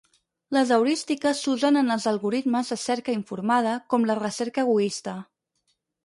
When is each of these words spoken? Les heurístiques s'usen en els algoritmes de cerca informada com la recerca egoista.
Les 0.55 0.69
heurístiques 0.75 1.41
s'usen 1.47 1.75
en 1.81 1.95
els 1.95 2.07
algoritmes 2.11 2.71
de 2.73 2.77
cerca 2.83 3.15
informada 3.17 3.75
com 3.95 4.07
la 4.13 4.17
recerca 4.21 4.63
egoista. 4.67 5.15